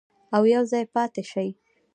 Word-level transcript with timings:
او 0.35 0.41
یوځای 0.53 0.83
پاتې 0.93 1.23
شي. 1.31 1.47